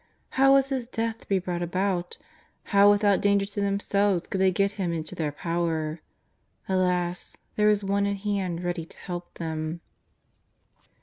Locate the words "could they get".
4.25-4.71